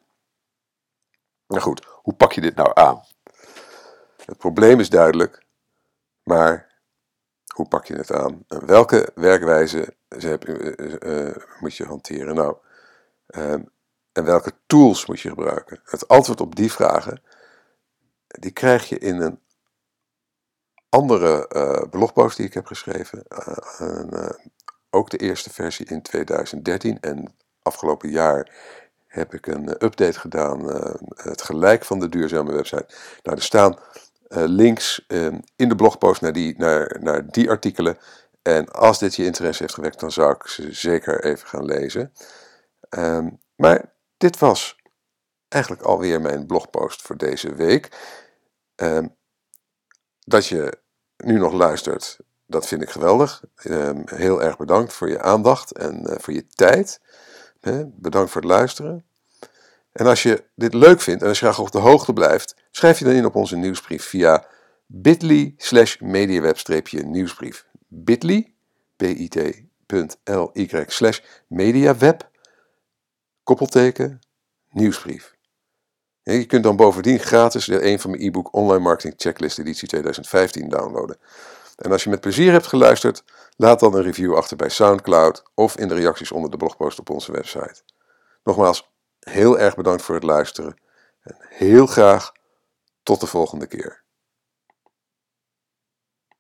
Nou 1.47 1.61
goed, 1.61 1.85
hoe 1.91 2.13
pak 2.13 2.31
je 2.31 2.41
dit 2.41 2.55
nou 2.55 2.71
aan? 2.73 3.03
Het 4.25 4.37
probleem 4.37 4.79
is 4.79 4.89
duidelijk, 4.89 5.45
maar 6.23 6.73
hoe 7.53 7.67
pak 7.67 7.85
je 7.85 7.95
het 7.95 8.11
aan? 8.11 8.45
Welke 8.47 9.11
werkwijze 9.15 9.95
uh, 10.09 11.35
moet 11.59 11.75
je 11.75 11.85
hanteren? 11.85 12.35
Nou, 12.35 12.55
ehm, 13.27 13.61
en 14.15 14.23
welke 14.23 14.51
tools 14.67 15.06
moet 15.06 15.19
je 15.19 15.30
gebruiken? 15.30 15.80
Het 15.84 16.08
antwoord 16.08 16.41
op 16.41 16.56
die 16.56 16.71
vragen, 16.71 17.21
die 18.28 18.51
krijg 18.51 18.89
je 18.89 18.97
in 18.97 19.21
een 19.21 19.39
andere 20.89 21.49
uh, 21.56 21.89
blogpost 21.89 22.38
die 22.38 22.45
ik 22.45 22.54
heb 22.54 22.65
geschreven. 22.65 23.23
Uh, 23.30 24.01
uh, 24.12 24.30
ook 24.89 25.10
de 25.10 25.17
eerste 25.17 25.49
versie 25.49 25.86
in 25.86 26.01
2013. 26.01 26.99
En 26.99 27.36
afgelopen 27.62 28.10
jaar 28.10 28.51
heb 29.08 29.34
ik 29.34 29.47
een 29.47 29.69
update 29.69 30.19
gedaan. 30.19 30.65
het 31.15 31.41
gelijk 31.41 31.86
van 31.86 31.99
de 31.99 32.10
duurzame 32.10 32.54
website. 32.54 32.88
Nou, 33.23 33.38
er 33.38 33.43
staan 33.43 33.80
links 34.30 35.06
in 35.56 35.69
de 35.69 35.75
blogpost 35.75 36.21
naar 36.21 36.34
die, 36.34 36.58
naar, 36.58 36.97
naar 36.99 37.32
die 37.32 37.49
artikelen. 37.49 37.97
En 38.41 38.71
als 38.71 38.99
dit 38.99 39.15
je 39.15 39.25
interesse 39.25 39.63
heeft 39.63 39.75
gewekt, 39.75 39.99
dan 39.99 40.12
zou 40.12 40.32
ik 40.32 40.47
ze 40.47 40.73
zeker 40.73 41.23
even 41.23 41.47
gaan 41.47 41.65
lezen. 41.65 42.13
Um, 42.89 43.39
maar 43.56 43.93
dit 44.17 44.39
was 44.39 44.75
eigenlijk 45.47 45.84
alweer 45.84 46.21
mijn 46.21 46.45
blogpost 46.45 47.01
voor 47.01 47.17
deze 47.17 47.54
week. 47.54 47.89
Uh, 48.75 49.06
dat 50.19 50.47
je 50.47 50.78
nu 51.17 51.38
nog 51.38 51.54
luistert, 51.54 52.19
Dat 52.47 52.67
vind 52.67 52.82
ik 52.82 52.89
geweldig. 52.89 53.43
Ehm, 53.56 54.01
heel 54.06 54.43
erg 54.43 54.58
bedankt 54.58 54.93
voor 54.93 55.10
je 55.10 55.21
aandacht 55.21 55.71
en 55.71 56.17
voor 56.21 56.34
je 56.34 56.47
tijd. 56.47 56.99
bedankt 57.86 58.32
voor 58.32 58.41
het 58.41 58.49
luisteren. 58.49 59.06
En 59.91 60.06
als 60.06 60.23
je 60.23 60.43
dit 60.56 60.73
leuk 60.73 61.01
vindt 61.01 61.21
en 61.21 61.28
als 61.28 61.39
je 61.39 61.45
graag 61.45 61.60
op 61.60 61.71
de 61.71 61.78
hoogte 61.78 62.13
blijft, 62.13 62.56
schrijf 62.71 62.99
je 62.99 63.06
dan 63.06 63.13
in 63.13 63.25
op 63.25 63.36
onze 63.36 63.56
nieuwsbrief 63.56 64.04
via 64.04 64.47
bit.ly 64.86 65.54
slash 65.58 65.97
mediaweb-nieuwsbrief. 65.99 67.65
bit.ly, 67.88 68.54
bit.ly 68.95 70.86
slash 70.88 71.19
mediaweb, 71.47 72.30
koppelteken, 73.45 74.19
nieuwsbrief. 74.69 75.36
je 76.23 76.45
kunt 76.45 76.63
dan 76.63 76.75
bovendien 76.75 77.19
gratis 77.19 77.65
de 77.65 77.86
een 77.86 77.99
van 77.99 78.10
mijn 78.10 78.23
e-book 78.23 78.53
Online 78.53 78.84
Marketing 78.84 79.13
Checklist 79.17 79.60
editie 79.60 79.88
2015 79.88 80.69
downloaden. 80.69 81.17
En 81.75 81.91
als 81.91 82.03
je 82.03 82.10
met 82.10 82.21
plezier 82.21 82.51
hebt 82.51 82.67
geluisterd, 82.67 83.23
laat 83.55 83.79
dan 83.79 83.95
een 83.95 84.03
review 84.03 84.36
achter 84.36 84.58
bij 84.58 84.69
SoundCloud 84.69 85.43
of 85.53 85.77
in 85.77 85.88
de 85.88 85.95
reacties 85.95 86.31
onder 86.31 86.51
de 86.51 86.58
blogpost 86.58 86.99
op 86.99 87.10
onze 87.10 87.31
website. 87.31 87.81
Nogmaals, 88.43 88.91
heel 89.19 89.60
erg 89.60 89.75
bedankt 89.75 90.01
voor 90.01 90.15
het 90.15 90.23
luisteren 90.23 90.81
en 91.21 91.36
heel 91.39 91.86
graag 91.86 92.31
tot 93.03 93.19
de 93.19 93.27
volgende 93.27 93.67
keer. 93.67 94.04